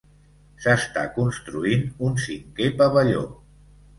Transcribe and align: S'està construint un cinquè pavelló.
S'està 0.63 1.01
construint 1.17 1.85
un 2.07 2.17
cinquè 2.23 2.69
pavelló. 2.83 3.23